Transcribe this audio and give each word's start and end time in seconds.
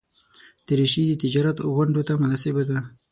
دریشي 0.67 1.03
د 1.07 1.13
تجارت 1.23 1.57
غونډو 1.75 2.01
ته 2.07 2.13
مناسبه 2.23 2.63
ده. 2.69 2.79